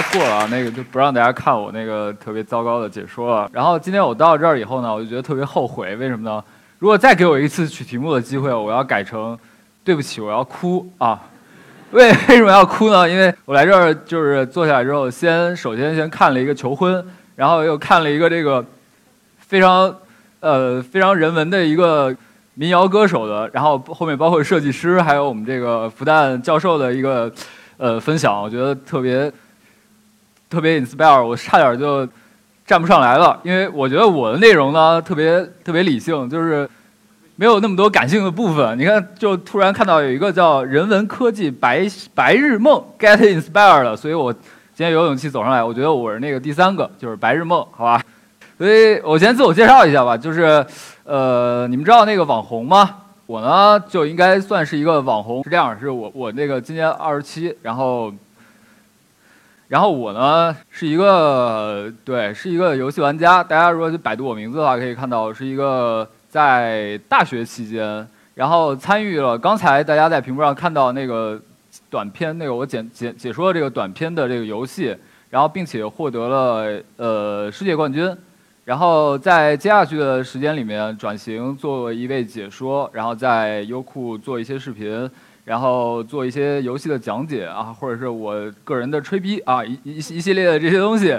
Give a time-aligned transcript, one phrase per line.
[0.00, 3.50] 家过了啊，那个就不让大家看我那个特别糟糕的解说了。
[3.52, 6.42] 然后今天我到这儿以后呢，我就觉得特别后悔，为什么呢？
[6.78, 9.38] 如果再给我一次取题目的机会，我要改成
[9.82, 11.20] “对不起，我要哭”啊。
[11.92, 13.08] 为为什么要哭呢？
[13.08, 17.02] 因为我来这儿就是坐下来之后，先首先先看了一个求婚，
[17.34, 18.62] 然后又看了一个这个
[19.38, 19.94] 非常
[20.40, 22.14] 呃非常人文的一个
[22.54, 27.32] 民谣歌手的，然后后面包括设计师，还有我们这个复旦教授的一个
[27.78, 29.32] 呃分享，我觉得特别
[30.48, 32.08] 特别 inspire，我差点就
[32.66, 36.68] 站不上来了，因为我觉得我的内容呢特别特别理性，就是。
[37.38, 44.42] 没有那么多感性的部分，你看，就突然看到有一个叫“人文科技白白日梦 ”get inspired，所以我今
[44.76, 45.62] 天有勇气走上来。
[45.62, 48.02] 我觉得我是那个第三个，就是白日梦，好吧？
[48.56, 50.64] 所以我先自我介绍一下吧，就是，
[51.04, 52.88] 呃，你们知道那个网红吗？
[53.26, 58.10] 我呢就应该算是一个网红，是这样，是我我那个今年二十七，然后，
[59.68, 63.42] 然后我呢是一个对，是一个游戏玩家。
[63.42, 66.08] 大家如果去百度我名字的话，可以看到我是一个。
[66.28, 71.40] 在大学期间，然后参与了刚才大家在屏幕上看到那个
[71.88, 74.94] 短片，那个我解解解说的这个短片的这个游戏，
[75.30, 78.14] 然后并且获得了呃世界冠军，
[78.66, 85.08] 然后在接下去的时间里面转型做一位解说，然后在优酷做一些视频，
[85.46, 91.16] 然后做一些游戏的讲解啊，或者是我个人的吹逼啊一一一系列的这些东西，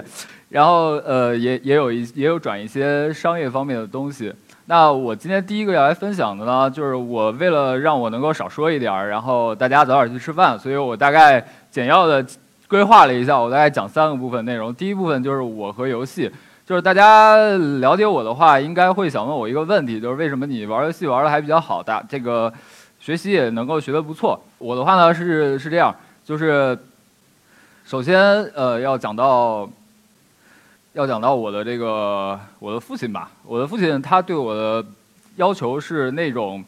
[0.50, 4.30] 然后呃也也有一也有转一些商业方面的东西。
[4.66, 12.22] 那我今天第一个要来分享的呢，就是我为了让我能够少说一点儿，然后大家早点去吃饭，所以我大概简要的
[12.68, 14.74] 规划了一下，我大概讲三个部分内容。
[14.74, 16.30] 第一部分就是我和游戏，
[16.66, 17.34] 就是大家
[17.80, 22.52] 了解我的话，应该会想问我一个问题，就是为什么你玩游戏玩的还比较好的，这个
[23.08, 24.38] 学习也能够学得不错。
[24.58, 25.94] 我的话呢是是这样，
[26.26, 26.78] 就是
[27.86, 29.66] 首先呃要讲到。
[30.94, 34.84] 要讲到我的这个我的父亲吧，我的父亲他对我的
[35.36, 36.64] 要求是那种，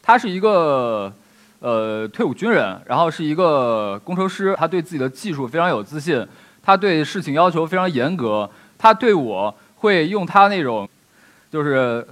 [0.00, 1.12] 他是一个
[1.60, 6.26] 呃退伍军人，然后是一个工程师，他对自己的技术非常有自信，
[6.62, 10.88] 他对事情要求非常严格，他对我会用他那种
[11.50, 12.06] 就是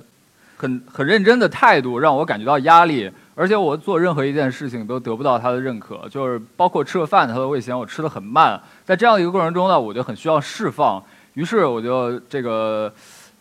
[0.59, 11.01] 很很认真的态度让我感觉到压力，而且我做任何一件事情都得不到他的认可，就是包括吃个饭他都会嫌我吃的很慢，在这样一个过程中呢，我就很需要释放。
[11.35, 12.91] 于是我就这个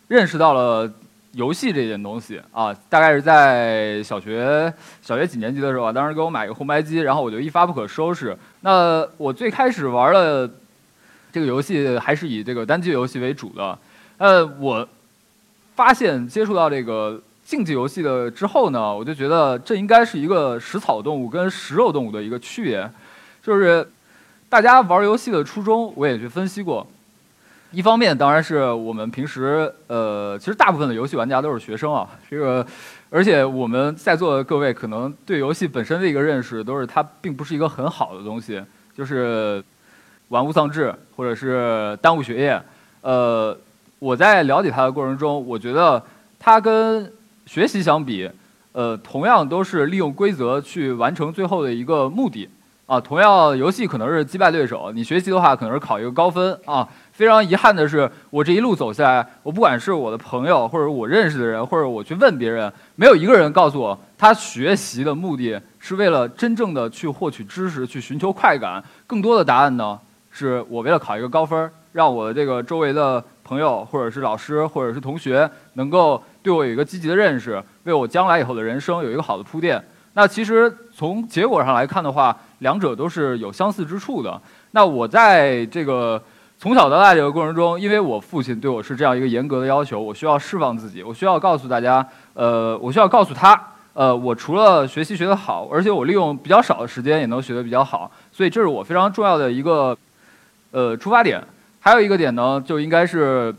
[0.08, 0.88] 认识到了
[1.32, 4.70] 游戏这件东西啊，大概是在小学
[5.00, 8.36] 小学几年级的时候啊，当时给我买一个红白机，然后我就一发不可收拾。
[8.60, 10.48] 那我最开始玩的
[11.32, 13.78] 这个游戏还是以这个单机游戏为主的。
[14.18, 14.86] 呃，我
[15.74, 22.90] 发现接触到这个竞技游戏的之后呢，我就觉得这应该是一个食草动物跟食肉动物的一个区别，
[23.40, 23.88] 就是
[24.48, 26.84] 大家玩游戏的初衷，我也去分析过。
[27.70, 32.08] 一方面当然是我们平时，呃，其实大部分的游戏玩家都是学生啊。
[32.28, 32.66] 这个，
[33.10, 38.60] 而且我们在座的各位可能对游戏本身的一个认识都是它并不是一个很好的东西，
[38.96, 39.62] 就是
[40.28, 42.60] 玩物丧志或者是耽误学业。
[43.02, 43.56] 呃，
[44.00, 46.02] 我在了解它的过程中，我觉得
[46.38, 47.12] 它跟
[47.46, 48.28] 学习相比，
[48.72, 52.48] 呃，同样都是利用规则去完成最后的一个目的。
[52.86, 56.88] 啊，同样游戏可能是击败对手，你学习的话可能是考一个高分啊。
[57.10, 68.80] 非常遗憾的是，我这一路走下来，我不管是我的朋友，或者我认识的人，或者我去问别人，没有一个人告诉我，他学习的目的是为了真正的去获取知识，去寻求快感。
[69.04, 69.98] 更多的答案呢，
[70.30, 79.82] 是我为了考一个高分，让我这个周围的朋友，或者是老师，或者是同学，能够对我有一个积极的认识，为我将来以后的人生有一个好的铺垫。
[80.14, 84.40] 那其实从结果上来看的话，两者都是有相似之处的。
[84.72, 86.20] 那我在这个。
[86.58, 99.94] 从小到大这个过程中，因为我父亲对我是这样一个严格的要求，我需要释放自己，我需要告诉大家，呃，我需要告诉他，呃，我除了学习学得好，而且我利用比较少的时间也能学得比较好，所以这是我非常重要的一个，
[100.70, 101.44] 呃，出发点。
[101.86, 103.54] 还有一个点呢，就应该是，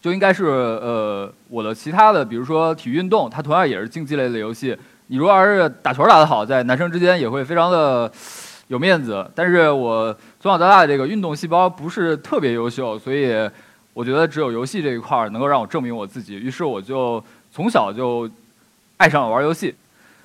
[0.00, 4.74] 就应该是呃，我的其他的，比如说体育运动，它同样也是竞技类的游戏。
[5.08, 8.10] 你如果要是打球打得好，在男生之间也会非常的。
[8.68, 10.10] 有面子，但是我
[10.40, 13.46] 从小到大这个运动细胞不是特别优秀，所以
[13.92, 16.36] 我觉得只有游戏这一块儿能够让我证明我自己。
[16.36, 18.26] 于是我就从小就
[18.96, 19.74] 爱上了玩游戏。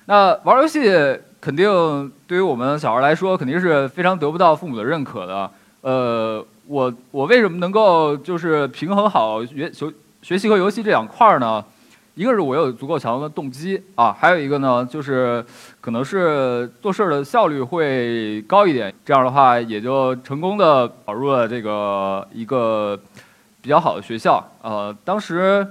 [0.06, 0.90] 那玩游戏
[1.38, 5.50] 肯定对于我们小孩来说肯定是非常得不到父母的认可的。
[5.82, 11.64] 呃，我我为什么能够就是平衡好学学学习和游戏这两块儿呢？
[12.14, 15.44] 一个是我有足够强的动机啊，还有一个呢，就是
[15.80, 18.94] 可能是做事的效率会高一点。
[19.04, 22.96] 这样的话，也就成功的考入了这个一个
[23.60, 24.40] 比较好的学校。
[24.62, 25.66] 呃，当时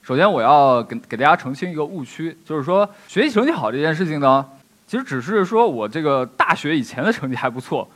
[0.00, 4.46] 首先我要给给大家澄清一个误区，就是说学习成绩好这件事情呢，
[4.86, 7.86] 其实只是说我这个大学以前的成绩还不错，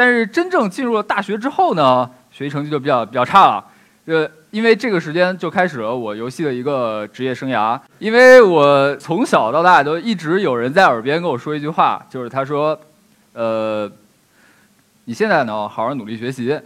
[0.00, 3.62] 但是真正进入了大学之后呢，学习成绩就比较比较差了。
[4.06, 7.78] 呃，因为这个时间就开始了我游戏的一个职业生涯。
[7.98, 12.80] 因为我从小到大都一直有人在耳边跟我说一句话，就是他说
[13.34, 13.92] ：“呃，
[15.04, 16.58] 你现在呢，好好努力学习，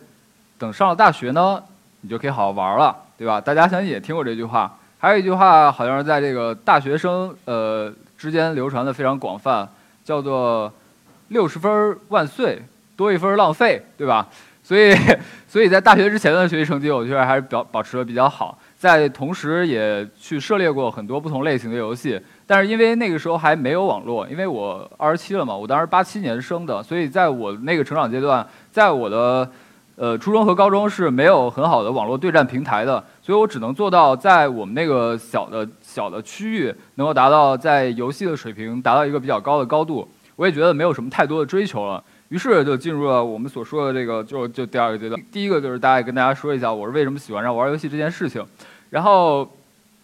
[0.57, 1.61] 等上了大学呢，
[2.03, 4.73] 你就可以好好玩了，对吧？”大家相信也听过这句话。
[5.01, 9.69] 还有一句话，好像是在这个大学生呃之间流传的非常广泛，
[10.05, 10.73] 叫做
[11.35, 12.63] “六十分万岁，
[12.97, 14.27] 多一分浪费”，对吧？
[14.63, 14.97] 所以，
[15.47, 18.59] 所以在大学之前的学习成绩，我觉得还是保保持的比较好。
[18.79, 22.19] 在同时，也去涉猎过很多不同类型的游戏。
[22.47, 29.51] 但是因为那个时候还没有网络，因为我二十七了嘛，我当时八七年生的，所以在我那个成长阶段，在我的
[29.97, 40.09] 呃初中和高中是没有很好的网络对战平台的，所以我只能做到在我们那个小的小的区域，能够达到在游戏的水平达到一个比较高的高度。
[40.37, 42.03] 我也觉得没有什么太多的追求了。
[42.35, 45.23] 于是就进入了我们所说的这个，就就第二个阶段。
[45.31, 48.45] 第一个就是大概跟大家说一下，我是为什么喜欢上玩游戏这件事情。
[48.91, 49.49] 然后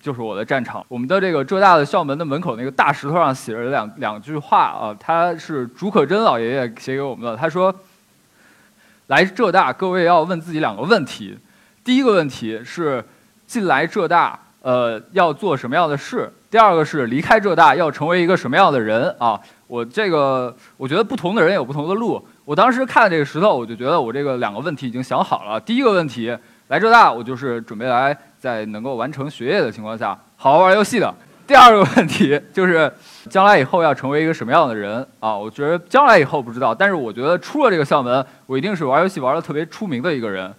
[0.00, 0.86] 就是我的战场。
[0.86, 7.36] 我们的这个浙大的校门的门口那个大石头上写着两两句话啊，他是竺可桢老爷爷写给我们的。
[7.36, 7.74] 他说
[9.08, 11.36] ：“来浙大，各位要问自己两个问题。
[11.82, 13.04] 第一个问题是
[13.44, 16.32] 进来浙大，呃，要做什么样的事？
[16.48, 22.20] 第二个是离开浙大要成为一个什么样的人啊？”我这个，我觉得不同的人有不同的路。
[22.44, 25.60] 我当时看这个石头，我就觉得我这个两个问题已经想好了。
[25.60, 26.36] 第一个问题，
[26.66, 31.14] 来浙大，我就是准备来在能够完成学业的情况下，好好玩游戏的。
[31.46, 32.92] 第二个问题就是，
[33.28, 35.36] 将来以后要成为一个什么样的人啊？
[35.36, 40.52] 我觉得将来以后不知道，但是我觉得出了这个校门，我一定是玩游戏玩的特别出名的一个人。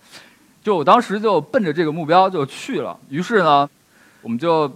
[0.63, 2.97] 就我当时就奔着这个目标就去了。
[3.09, 3.69] 于是呢，
[4.21, 4.71] 我们就，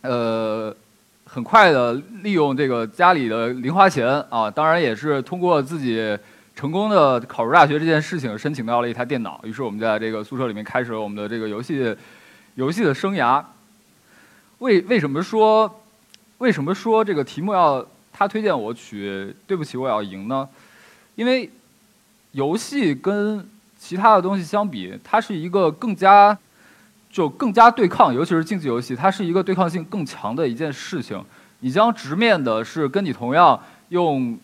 [0.00, 0.74] 呃。
[1.32, 1.94] 很快的
[2.24, 6.18] 利用这个家里的零花钱啊，当然也是通过自己
[6.56, 9.40] 成功的考入大学这件事情，申请到了一台电脑。
[9.44, 11.96] 于是我们在这个宿舍里面开始了我们的这个游戏
[12.56, 13.40] 游戏的生涯。
[14.58, 15.72] 为为什么说
[16.38, 19.32] 为什么说这个题目要他推荐我取？
[19.46, 20.48] 对不起，我要赢呢？
[21.14, 21.48] 因为
[22.32, 23.48] 游戏跟
[23.78, 26.36] 其他的东西相比，它是一个更加。
[27.10, 31.20] 就更加对抗，尤其是竞技游戏，它是一个对抗性更强的一件事情。
[31.58, 34.38] 你将直面的是跟你同样用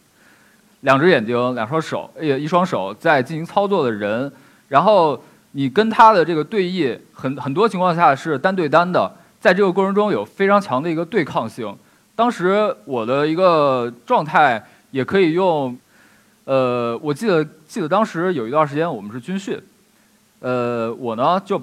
[0.80, 4.30] 两只眼睛、两双手、呃一双手在进行操作的人，
[4.68, 5.22] 然后
[5.52, 9.10] 你跟他的这个对弈，很很多情况下是单对单的，
[9.40, 11.72] 在这个过程中有非常强的一个对抗性。
[12.16, 15.78] 当时我的一个状态也可以用，
[16.44, 19.56] 呃，我记得记得当时有一段时间我们是军训，
[20.40, 21.62] 呃，我呢就。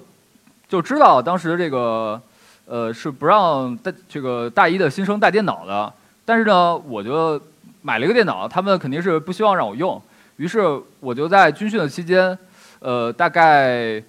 [0.73, 2.19] 就知道当时这个，
[2.65, 5.93] 呃，是不让带这个大一的新生带电脑的。
[6.25, 7.39] 但是呢，我就
[7.83, 10.01] 买了一个电脑，他们肯定是不希望让我用。
[10.37, 10.61] 于是
[10.99, 12.35] 我就在军训的期间，
[12.79, 14.01] 呃，大概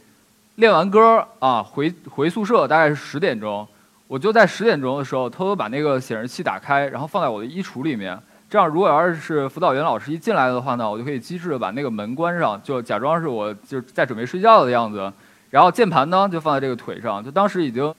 [0.55, 3.69] 练完歌啊，回回宿舍大概是十点钟，
[4.09, 8.19] 我就在十点钟的时候偷偷把那个显示器打开，然后放在我的衣橱里面。
[8.49, 15.13] 这样，如果要是辅导员老师一进来的话呢，我就可以机智的把那个门关上，就假装是我就在准备睡觉的样子。
[15.55, 17.95] 然后键盘呢就放在这个腿上，就当时已经，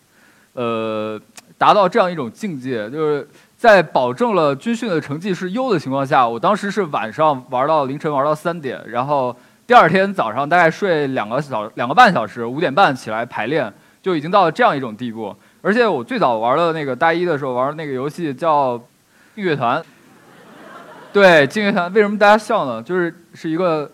[0.51, 1.17] 呃，
[1.57, 9.33] 达到这样一种境界，就是在保证了军训的成绩是优的情况下，我当时是晚上玩到凌晨玩到三点，然后
[9.65, 15.33] 第二天早上大概睡两个小两个半小时，五点半起来排练，就已经到了这样一种地步。
[15.61, 18.77] 而且我最早玩的那个大一的时候玩的那个游戏叫
[19.33, 19.81] 劲乐团，
[21.13, 22.83] 对劲乐团，为什么大家笑呢？
[22.83, 23.89] 就是是一个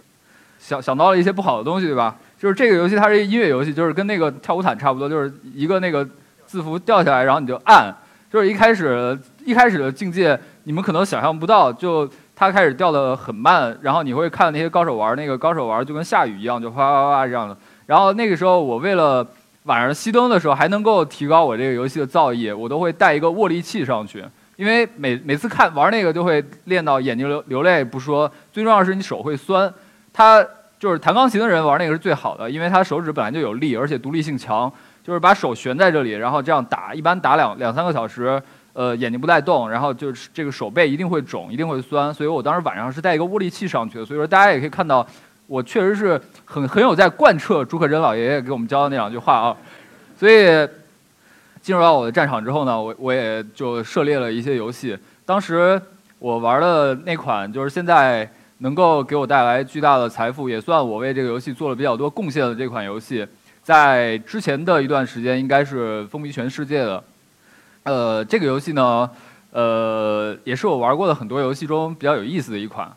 [0.58, 2.16] 想想到了一些不好的东西，对吧？
[2.42, 6.04] 就是这个游戏，它是一个音乐游戏，就是跟那个跳舞毯差不多，就是一个那个
[6.48, 7.96] 字符掉下来，然后你就按，
[8.32, 17.56] 就是一开始一开始的境界，你们可能想象不到，就它开始掉的很慢，然后你会看那些高手玩，那个高手玩就跟下雨一样，就哗哗哗这样的。
[17.86, 19.24] 然后那个时候，我为了
[19.66, 29.72] 晚上熄灯的时候还能够提高我这个游戏的造诣，我都会带一个握力器上去，因为每每次看玩那个就会练到眼睛流流泪不说，最重要的是你手会酸，
[30.12, 30.44] 它。
[30.82, 34.72] 就是弹钢琴的人玩那个是最好的，因为他手指本来就有力，而且独立性强。
[35.04, 38.40] 就是把手悬在这里，然后这样打，一般打两两三个小时，
[38.74, 42.14] 呃，眼睛不带动，然后就是这个手背一定会肿，一定会酸。
[42.14, 44.06] 所以我当时晚上是带一个握力器上去的。
[44.06, 45.06] 所以说大家也可以看到，
[45.48, 49.58] 我确实是很很有在贯彻朱可桢老爷爷给我们教的那两句话啊。
[50.16, 50.68] 所以
[51.64, 54.96] 进入到我的战场之后呢，我我也就涉猎了一些游戏。
[55.26, 55.82] 当时
[56.20, 58.32] 我玩的那款就是现在
[58.62, 63.28] 能够给我带来巨大的财富，也算我为这个游戏做了比较多贡献的这款游戏，
[63.64, 67.04] 在之前的一段时间应该是风靡全世界的。
[67.84, 69.10] 呃，这个游戏呢，
[69.52, 72.88] 呃，也是我玩过的很多游戏中比较有意思的一款。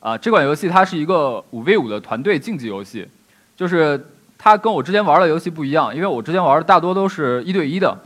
[0.00, 3.06] 啊，这款游戏它是一个五 v 五的团队竞技游戏，
[3.56, 7.96] 就是它跟我之前玩的游戏不一样，因为我之前玩的大多都是一对一的，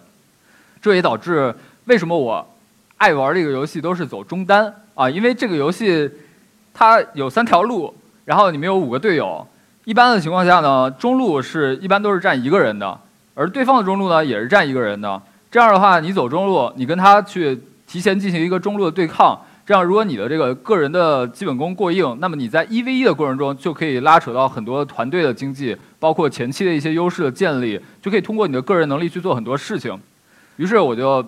[0.82, 1.54] 这也导致
[1.86, 2.46] 为什么我
[2.98, 6.10] 爱玩这个游戏都是走中单啊，因为这个游戏
[6.78, 7.94] 它有三条路，
[8.26, 9.46] 然后你们有五个队友，
[9.86, 13.00] 一般的情况下呢，中路是一般都是站一个人的，
[13.32, 19.40] 而对方的中路呢也是站一个人的，这样的话你走中路，你跟他去提前进行一个中路的对抗。
[19.64, 29.98] 这样，如果你的这个个人的基本功过硬， 那么你在一 v 一的过程中就可以拉扯到很多团队的经济，包括前期的一些优势的建立，就可以通过你的个人能力去做很多事情。
[30.56, 31.24] 于是我就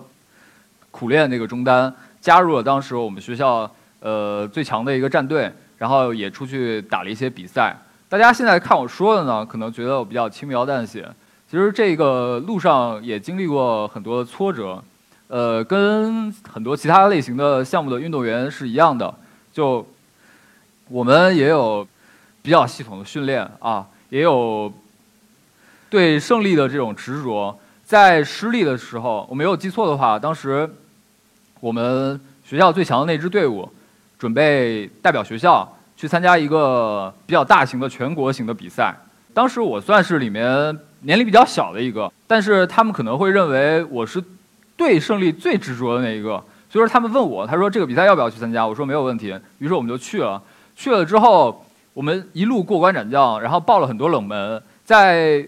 [0.89, 7.75] 苦练这个中单，加入了当时我们学校呃最强的一个战队，然后也出去打了一些比赛。
[8.07, 11.07] 大家现在看我说的呢，可能觉得我比较轻描淡写，
[11.49, 14.83] 其实这个路上也经历过很多的挫折。
[15.27, 19.13] 呃，跟很多其他类型的项目的运动员是一样的，
[19.53, 19.85] 就
[20.87, 21.87] 我们也有
[22.41, 24.73] 比较系统的训练啊，也有
[25.87, 27.55] 对胜利的这种执着。
[27.85, 30.67] 在失利的时候，我没有记错的话，当时
[31.59, 33.71] 我们学校最强的那支队伍
[34.19, 38.93] 准备代表学校去参加一个比较大型的全国型的比赛。
[39.33, 44.23] 当时我算是里面年龄比较小的一个，但是他们可能会认为我是。
[44.79, 48.65] 对胜利最执着的那一个，所以说他们问我，他说这个比赛要不要去参加？
[48.65, 49.37] 我说没有问题。
[49.57, 50.41] 于是我们就去了。
[50.73, 55.45] 去了之后，我们一路过关斩将，然后报了很多冷门，在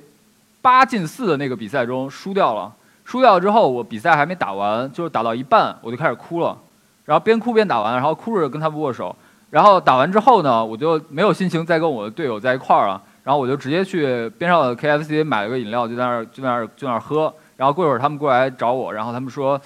[0.61, 2.69] 八进四的那个比赛中输掉了。
[3.05, 6.57] 输掉之后，我比赛还没打完，就是打到一半我就开始哭了，
[7.05, 9.15] 然后边哭边打完，然后哭着跟他们握手。
[9.49, 17.33] 然后打完之后呢，我就没有心情再跟我的队友在一块儿了，然后我就直接去边上的 KFC 买了个饮料，就在那儿就在那儿就在那儿喝。
[17.57, 19.59] 然后过一会儿他们过来找我，然后他们说，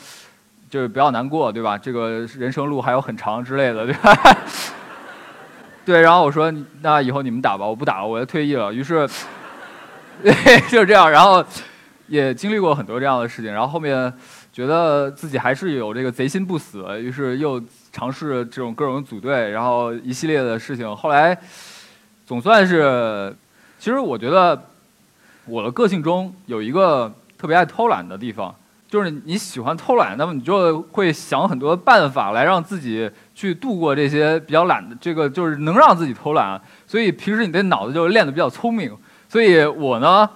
[0.69, 1.77] 就是不要难过，对吧？
[1.77, 4.13] 这个人生路还有很长之类的，对吧？
[5.85, 6.51] 对，然后我说
[6.81, 8.73] 那以后你们打吧，我不打了，我要退役了。
[8.73, 9.07] 于是，
[10.23, 10.33] 对，
[10.67, 11.09] 就是这样。
[11.09, 11.45] 然后
[12.07, 14.11] 也经历过很多这样的事情，然后后面
[14.55, 20.95] 觉得自己还是有这个贼心不死，于是又尝试这种各种组队，然后一系列的事情。
[20.95, 21.37] 后来
[22.25, 23.35] 总算是，
[23.77, 24.57] 其实我觉得
[25.45, 27.13] 我的个性中有一个。
[27.37, 28.55] 特别爱偷懒的地方，
[28.87, 36.59] 就是你喜欢偷懒，那么你就会想很多办法来让自己去度过这些比较懒的这个，就是能让自己偷懒。
[36.87, 38.97] 所以平时你的脑子就练得比较聪明。
[39.27, 40.27] 所以我呢，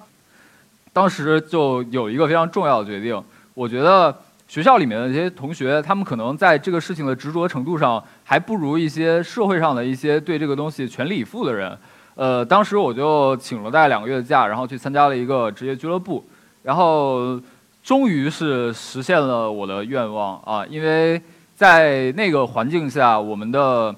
[0.91, 3.23] 当时就有一个非常重要的决定，
[3.59, 4.15] 我觉得
[4.47, 11.77] 学校里面的这些同学，他们可能在这个事情的执着程度上，还不如一些社会上的一些对这个东西全力以赴的人。
[12.15, 16.25] 呃，当时我就请了大概两个月的假，然后去参加了一个职业俱乐部。
[16.63, 17.37] 然后，
[17.83, 20.65] 终于是实现了我的愿望啊！
[20.65, 21.21] 因为
[21.53, 23.93] 在那个环境下，我们的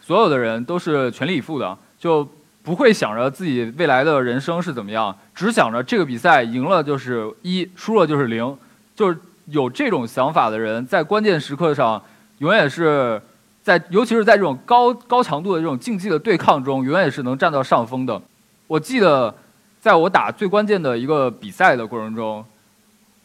[0.00, 2.26] 所有的人都是全力以赴的，就
[2.62, 8.56] 不会想着自己未来的人生是怎么样，只想着这个比赛赢了就是一，输了就是零。
[8.94, 12.02] 就是有这种想法的人，在关键时刻上，
[12.38, 13.20] 永远是
[13.62, 18.20] 在，尤其是在这种高高强度的这种竞技的对抗中，永远是能占到上风的。
[18.66, 19.34] 我记得。
[19.82, 22.44] 在我打最关键的一个比赛的过程中，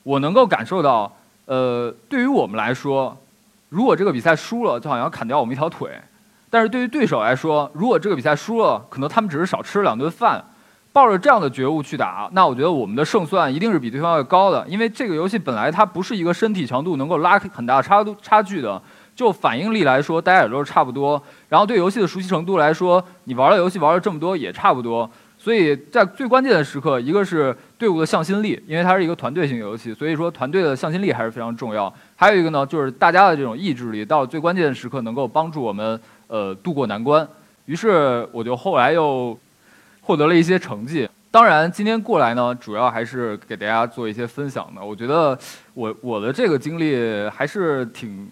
[0.02, 3.16] 我能够感受到，呃，对于我们来说，
[3.70, 5.88] 如果这个比赛输了，就好像砍掉我们一条腿；
[6.50, 10.44] 但是对于对手来说，如果这个比赛输了，可能他们只是少吃了两顿饭。
[10.98, 14.66] 抱着这样的觉悟去打，那我觉得我们的胜算一定是比对方要高的。
[14.68, 18.82] 因为这个游戏本来它不是一个身体强度能够拉开很大差度差距的，
[19.16, 21.22] 就反应力来说，大家也都是差不多。
[21.50, 25.08] 然后对游戏的熟悉程度来说，你玩的游戏玩了这么多也差不多。
[25.38, 31.94] 所以在最关键的时刻，一个是队伍的向心力，因为它是一个团队性游戏，所以说团队的向心力还是非常重要。
[32.16, 37.26] 还有一个呢，就是大家的这种意志力，到了最关键的时刻能够帮助我们呃渡过难关。
[37.66, 39.38] 于是我就后来又
[40.08, 41.06] 获得了一些成绩。
[41.30, 44.82] 当然，今天过来呢，主要还是给大家做一些分享的。
[44.82, 45.38] 我觉得
[45.74, 48.32] 我我的这个经历还是挺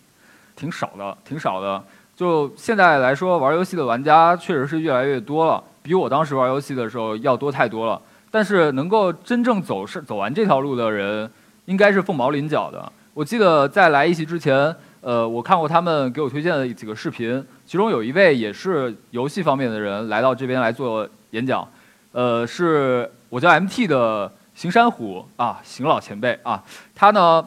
[0.55, 1.84] 挺少的，挺少的。
[2.15, 5.62] 就现在来说，玩游戏的玩家确实是越来越多了。
[5.84, 8.01] 比我当时玩游戏的时候要多太多了，
[8.32, 11.29] 但是能够真正走是走完这条路的人，
[11.65, 12.89] 应该是凤毛麟角的。
[13.13, 21.67] 我记得在来一席之前，呃，我看过他们给我推荐的几个视频，其中有一位也是游戏方面的人来到这边来做演讲，
[22.12, 26.63] 呃，是我叫 MT 的邢山虎啊，邢老前辈啊，
[26.94, 27.46] 他呢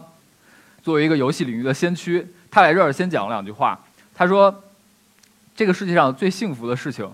[0.83, 3.79] 作为一个游戏领域的先驱，他来这儿先讲了两句话。
[4.15, 4.65] 他说
[5.55, 7.09] ：“这个世界上最幸福的事情，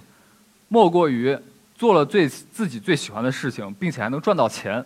[0.68, 1.36] 莫过于
[1.76, 4.84] 做了最自己最喜欢的事情，并且还能赚到钱。”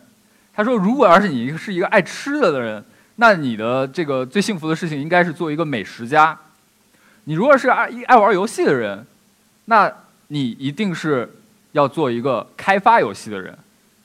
[0.53, 2.85] 他说：“如果要是你是一个爱吃的的人，
[3.17, 6.37] 那你的这个最幸福的事情应该是做一个美食家。
[7.25, 9.07] 你如果是爱爱玩游戏的人，
[9.67, 9.93] 那
[10.27, 11.38] 你一定是
[11.73, 13.57] 要做一个开发游戏的人。”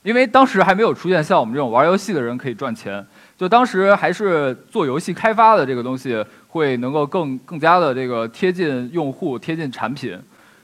[0.04, 3.02] 因为当时还没有出现像我们这种玩游戏的人可以赚钱，
[3.38, 10.18] 就当时还是做游戏开发的这个东西会能够更更加的这个贴近用户、贴近产品。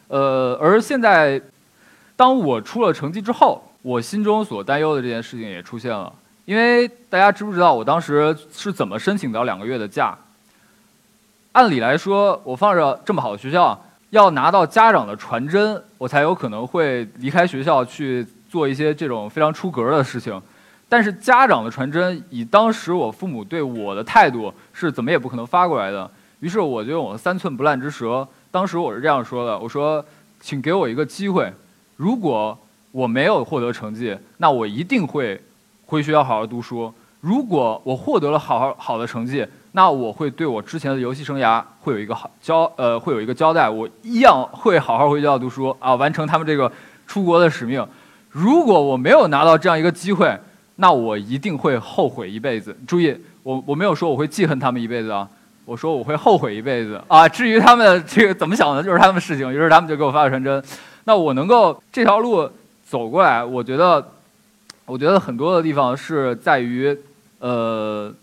[0.09, 1.41] 呃，而现在，
[2.17, 6.13] 当我出了成绩之后，我心中所担忧的这件事情也出现了。
[6.45, 10.15] 因为大家知不知道我当时是怎么申请到两个月的假？
[11.53, 13.81] 按理来说，我放着这么好的学校，
[14.11, 18.27] 要拿到家长的传真，我才有可能会离开学校去。
[18.51, 20.43] 做一些这种非常出格的事情，
[20.89, 26.11] 但是家长的传真以当时我父母对我的态度是怎么也不可能发过来的。
[26.41, 30.05] 于是我就用我的三寸不烂之舌，当时我是这样说的：“我说，
[30.41, 31.53] 请给我一个机会，
[31.97, 32.59] 如果
[32.91, 35.41] 我没有获得成绩，那我一定会
[35.87, 46.71] 回学校好好读书；如果我获得了好好好的成绩，那我会对我之前的游戏生涯会有一个好交呃会有一个交代，我一样会好好回学校读书啊，完成他们这个
[47.07, 47.87] 出国的使命。”
[48.33, 50.39] 如果我没有拿到这样一个机会，
[50.77, 52.77] 那我一定会后悔一辈子。
[52.87, 53.13] 注意，
[53.43, 55.29] 我我没有说我会记恨他们一辈子啊，
[55.65, 57.29] 我说我会后悔一辈子啊。
[57.29, 59.53] 至于他们这个怎么想的，就是他们事情。
[59.53, 60.63] 于是他们就给我发了传真。
[61.05, 62.49] 那我能够这条路
[62.89, 64.13] 走过来，我觉得，
[64.87, 66.97] 我觉得很多的地方是在于，
[67.41, 68.15] 呃，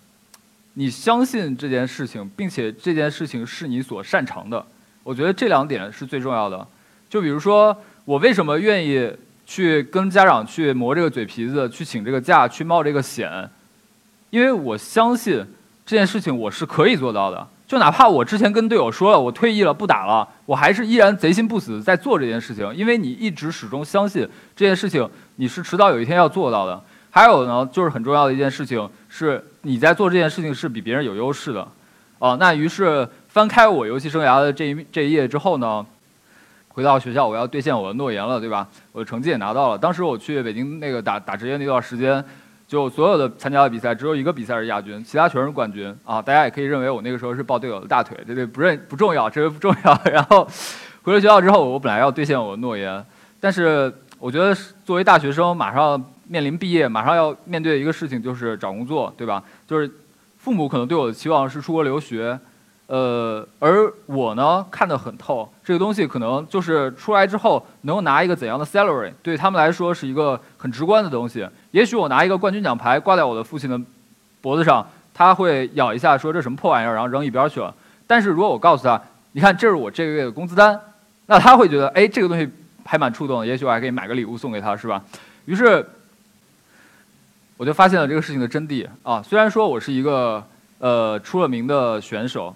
[0.73, 4.65] 你相信这件事情，并且这件事情是你所擅长的。
[5.03, 6.67] 我觉得这两点是最重要的。
[7.09, 9.11] 就比如说，我为什么愿意？
[9.49, 13.49] 去跟家长去磨这个嘴皮子，去请这个假，去冒这个险，
[14.29, 15.37] 因为我相信
[15.85, 17.47] 这件事情我是可以做到的。
[17.65, 26.83] 就哪怕我之前跟队友说了我退役了不打了，我还是依然贼心不死在做这件事情，因为你一直始终相信这件事情你是迟早有一天要做到的。
[27.17, 31.67] 还有呢，就是很重要的一件事情是你在做这件事情是比别人有优势的，
[32.19, 35.83] 啊，那于是翻开我游戏生涯的这一这一页之后呢？
[36.69, 38.67] 回到学校，我要兑现我的诺言了，对吧？
[38.91, 39.77] 我的成绩也拿到了。
[39.79, 42.23] 当时我去北京那个打打职业那段时间，
[42.67, 46.21] 就所有的参加的比赛，只有一个比赛是亚军，其他全是冠军啊！
[46.21, 49.99] 大家也可以认为我那个时候是抱队友的大腿，对对，不认不重要，这个不重要。
[50.05, 50.47] 然后
[51.01, 53.03] 回了学校之后，我本来要兑现我的诺言，
[53.39, 59.43] 但是我觉得作为大学生，马上面临毕业，马上要面对的一个事情就是找工作，对吧？
[59.67, 59.89] 就是
[60.37, 62.39] 父母可能对我的期望是出国留学。
[62.87, 71.45] 呃，而我呢看得很透，这个东西可能就是出来之后能够拿一个怎样的 salary，对他们来说是一个很直观的东西。
[71.71, 73.77] 也许我拿一个冠军奖牌挂在我的父亲的
[74.39, 77.75] 脖子上，他会咬一下说这什么破玩意儿，然后扔一边去了。
[78.07, 79.01] 但是如果我告诉他，
[79.33, 80.79] 你看这是我这个月的工资单，
[81.25, 82.49] 那他会觉得哎这个东西
[82.85, 85.03] 还蛮触动的，也许我还可以买个礼物送给他，是吧？
[85.43, 85.85] 于是
[87.57, 89.21] 我就发现了这个事情的真谛啊。
[89.21, 90.41] 虽然说我是一个
[90.79, 92.55] 呃出了名的选手。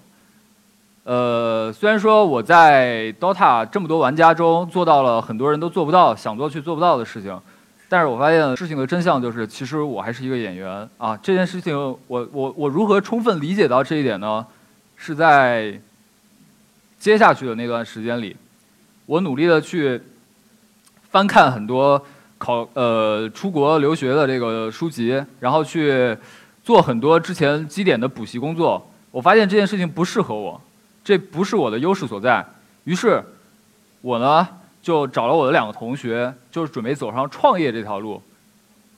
[1.04, 7.36] 呃，虽然说我在 DOTA 这么多玩家中做到了很多人都做不到、想做却做不到的事情，
[7.88, 11.18] 但是我发现事情的真相就是，其实我还是一个演员啊。
[11.20, 14.46] 这件事情，我我我如何充分理解到这一点呢？
[14.96, 15.76] 是在
[17.00, 18.36] 接下去的那段时间里，
[19.06, 20.00] 我努力的去
[21.10, 22.00] 翻看很多
[22.42, 26.16] 考呃出国留学的这个书籍，然后去
[26.64, 28.84] 做很多之前基点的补习工作。
[29.12, 30.60] 我发现这件事情不适合我。
[31.04, 32.44] 这不是我的优势所在，
[32.82, 33.22] 于是，
[34.00, 34.48] 我呢
[34.80, 38.20] 就找了我的两个同学，就是准备走上创业这条路，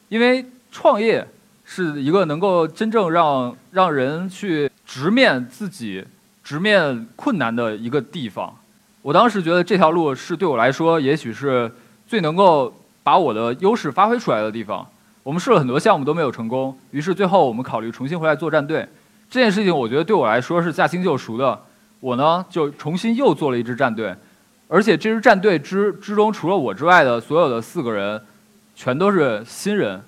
[0.08, 1.26] 因为创业
[1.64, 6.02] 是一个能够真正让让人去直面自己、
[6.42, 8.54] 直面困难的一个地方。
[9.02, 11.70] 我当时觉得这条路是对我来说，也许是
[12.06, 12.72] 最能够
[13.04, 14.84] 把我的优势发挥出来的地方。
[15.22, 18.86] 我们试了很多项目都没有成功，于是最后我们考虑重新回来做战队。
[19.30, 21.58] 这件事情我觉得对我来说是驾轻就熟的。
[22.00, 24.14] 我呢，就重新又做了一支战队，
[24.68, 28.20] 而且这支战队之之中，除了我之外的所有的四个人，
[28.74, 30.02] 全都是新人，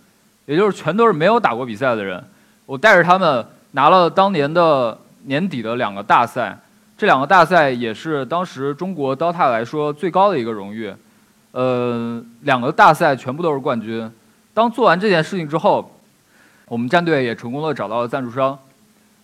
[0.45, 2.23] 也就是全都是没有打过比赛的人。
[2.67, 6.59] 我带着他们拿了当年的年底的两个大赛，
[6.99, 10.93] 这两个大赛也是当时中国 DOTA 来说最高的一个荣誉。
[11.57, 14.11] 呃，两个大赛全部都是冠军。
[14.53, 15.90] 当做完这件事情之后，
[16.66, 18.59] 我们战队也成功的找到了赞助商。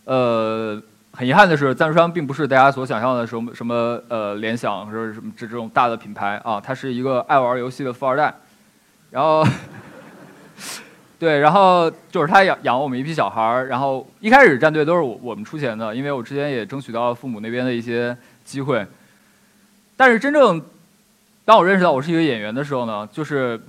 [0.04, 0.82] 呃。
[1.14, 8.32] 很遗憾的是，赞助商并不是大家所想象的什么什么呃联想或者什么这这种大的品牌啊，他是一个爱玩游戏的富二代。
[9.10, 9.46] 然后，
[11.18, 18.86] 对，然后就是他养养我们一批小孩儿，然后一开始战队都是我我们出钱的，因为我之前也争取到了父母那边的一些机会。
[19.94, 20.58] 但是真正
[21.44, 23.60] 当我认识到我是一个演员的时候呢，就是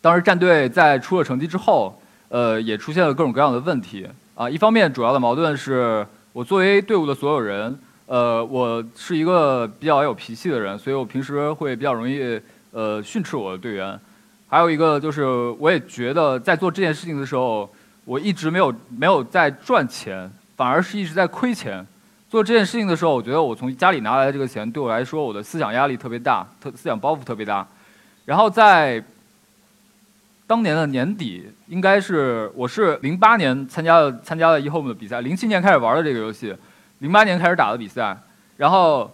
[0.00, 4.48] 当时战队在出了成绩之后，呃，也出现了各种各样的问题啊。
[4.48, 13.98] 一方面主要的矛盾是我作为队伍的所有人，呃，我是一个比较有脾气的人，所以我平时会比较容易呃训斥我的队员。
[14.46, 15.26] 还有一个就是，
[15.58, 17.68] 我也觉得在做这件事情的时候，
[18.04, 21.84] 我一直没有没有在赚钱，反而是一直在亏钱。
[22.30, 27.66] 做这件事情的时候，我觉得我从家里拿来的这个钱对我来说，我的思想压力特别大，特思想包袱特别大。
[28.26, 29.02] 然后在
[30.46, 36.54] 当年的年底，应该是我是零八年参加了参加了 eHome 的比赛，零七年开始玩的这个游戏，
[36.98, 38.16] 零八年开始打的比赛，
[38.58, 39.10] 然后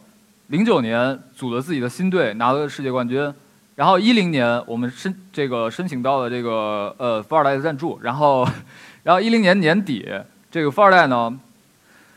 [0.49, 3.33] 零九年组了自己的新队，拿了世界冠军。
[3.77, 8.49] 然后一零年我们申这个申请到了这个呃富二代的赞助，然后，
[9.03, 10.09] 然后一零年年底
[10.49, 11.37] 这个富二代呢，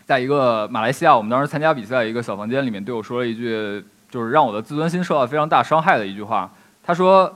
[0.07, 6.49] 在一个马来西亚我们当时参加比赛一个小房间里面对我说了一句，就是让我的自尊心受到非常大伤害的一句话。
[6.81, 7.29] 他说：“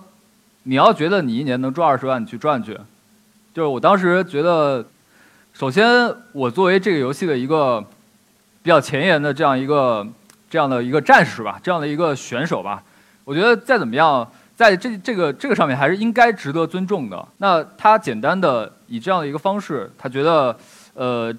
[0.63, 2.79] 你要觉得你一年能赚二十万，你去赚去。”
[3.53, 4.85] 就是我当时觉得，
[5.53, 5.85] 首先
[6.31, 7.81] 我作为这个游戏的一个
[8.63, 10.07] 比较前沿的这样一个
[10.49, 12.81] 这样的一个战士吧，这样的一个选手吧。
[13.25, 17.27] 我觉得再怎么样，在这这个这个上面还是应该值得尊重的。
[17.39, 20.55] 那他简单的以这样的一个方式，他觉得，
[20.93, 21.33] 呃，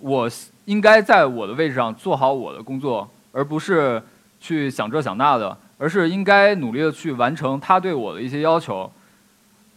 [0.00, 0.30] 我
[0.68, 4.02] 应该在我的位置上做好我的工作，而不是
[4.38, 8.90] 去想这想那的，而是应该努力的去完成他对我的一些要求。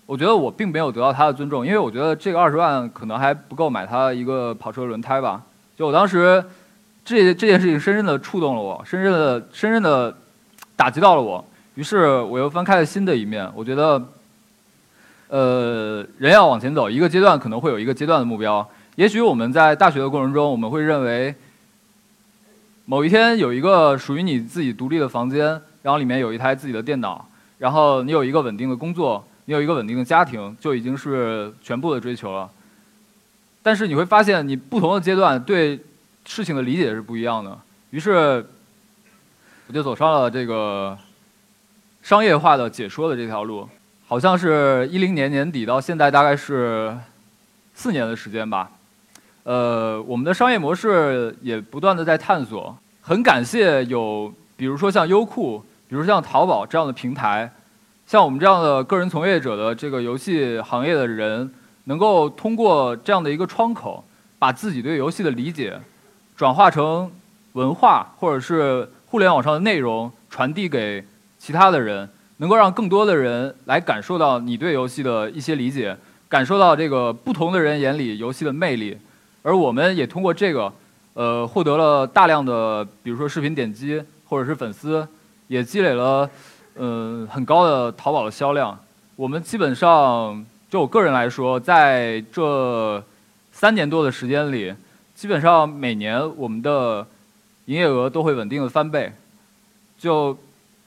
[0.05, 5.41] 我觉得我并没有得到他的尊重，因为我觉得这个二十万可能还不够买他一个跑车轮胎吧。
[5.77, 6.43] 就我当时，
[7.05, 10.15] 这这件事情深深的触动了我，深深的深深的。
[10.73, 13.47] 打击到了我，于是我又翻开了新的一面。
[13.53, 14.01] 我觉得，
[15.27, 18.67] 呃，人要往前走，一个阶段可能会有一个阶段的目标。
[18.95, 21.33] 也许我们在大学的过程中，我们会认为，
[22.85, 25.45] 某一天有一个属于你自己独立的房间，
[25.81, 27.27] 然后里面有一台自己的电脑，
[27.57, 32.49] 然后你有一个稳定的工作，你有一个稳定的家庭，就已经是全部的追求了。
[33.63, 35.79] 但是你会发现，你不同的阶段对
[36.25, 37.57] 事情的理解是不一样的。
[37.91, 38.45] 于是。
[39.67, 40.97] 我就走上了这个
[42.01, 43.69] 商业化的解说的这条路，
[44.05, 46.93] 好像是一零年年底到现在大概是
[47.73, 48.69] 四年的时间吧。
[49.43, 52.75] 呃，我们的商业模式也不断的在探索。
[53.01, 57.51] 很感谢有，比如说像优酷，比如像淘宝这样的平台，
[58.05, 61.51] 像我们这样的个人从业者的这个游戏行业的人，
[61.85, 64.03] 能够通过这样的一个窗口，
[64.37, 65.79] 把自己对游戏的理解
[66.35, 67.11] 转化成
[67.53, 68.89] 文化，或者是。
[69.11, 71.03] 互联网上的内容传递给
[71.37, 75.93] 其他的人，能够让更多的人来感受到你对游戏的一些理解，
[76.29, 78.97] 感受到这个不同的人眼里游戏的魅力，
[79.41, 80.71] 而我们也通过这个，
[81.13, 85.07] 呃，获得了大量的，比如说视频点击或者是粉丝，
[85.47, 86.29] 也积累了，
[86.75, 88.77] 嗯，很高的淘宝的销量。
[89.15, 93.03] 我们基本上，就我个人来说，在这
[93.51, 94.73] 三年多的时间里，
[95.15, 97.05] 基本上每年我们的。
[97.65, 99.13] 营业额都会稳定的翻倍，
[99.97, 100.35] 就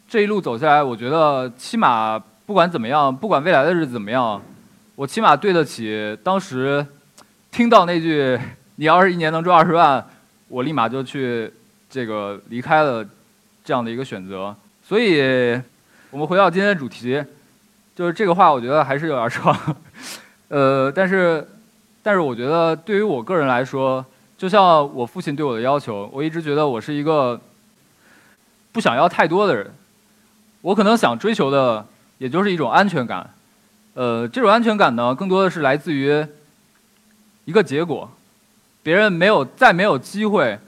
[0.08, 4.42] 这一路走下来，我觉得起码不管怎么样，不管未来的日子怎么样，
[4.96, 6.84] 我起码对得起当时
[7.54, 8.36] 听到那句
[8.74, 10.04] “你要是一年能赚二十万”，
[10.50, 11.48] 我立马就去
[11.88, 13.06] 这个离开了
[13.64, 14.52] 这样的一个选择。
[14.82, 15.52] 所以，
[16.10, 17.24] 我们回到今天的主题，
[17.94, 19.56] 就是这个话，我觉得还是有点长。
[20.50, 21.46] 呃，但是，
[22.02, 24.04] 但是我觉得对于我个人来说。
[24.36, 27.40] 就像我父亲对我的要求，我一直觉得我是一个
[28.72, 29.72] 不想要太多的人。
[30.60, 31.86] 我可能想追求的，
[32.18, 33.30] 也就是一种安全感。
[33.94, 36.26] 呃，这种安全感呢，更多的是来自于
[37.44, 38.10] 一个结果。
[38.82, 40.58] 别人没有再没有机会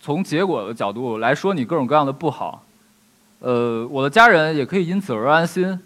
[0.00, 2.64] 从结果的角度来说你各种各样的不好。
[3.40, 5.78] 呃，我的家人也可以因此而安心。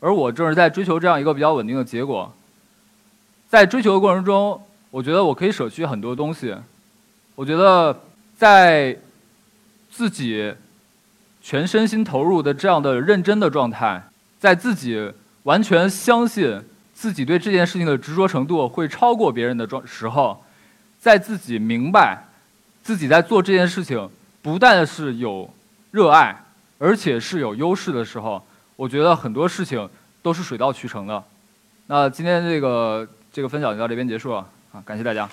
[0.00, 2.32] 而我正是在追求这样一个比较稳定的结果。
[3.48, 4.60] 在追求的过程中。
[4.92, 6.52] 我觉得我可以舍去很多东西。
[7.36, 7.96] 我觉得
[8.36, 8.98] 在
[9.88, 10.52] 自己
[11.40, 14.02] 全身心投入的这样的认真的状态，
[14.40, 15.12] 在自己
[15.44, 16.60] 完全相信
[17.00, 20.44] 自己对这件事情的执着程度会超过别人的状时候，
[20.98, 22.22] 在自己明白
[22.82, 24.06] 自己在做这件事情
[24.42, 25.48] 不但是有
[25.92, 26.36] 热爱，
[26.78, 28.44] 而且是有优势的时候，
[28.76, 29.88] 我觉得很多事情
[30.20, 31.24] 都是水到渠成的。
[31.86, 34.46] 那今天这个这个分享就到这边结束了。
[34.72, 35.26] 啊，感谢大家。